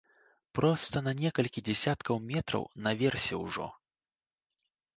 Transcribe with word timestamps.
Проста 0.59 1.03
на 1.07 1.13
некалькі 1.19 1.63
дзясяткаў 1.67 2.15
метраў, 2.31 2.63
наверсе 2.89 3.35
ўжо. 3.45 3.71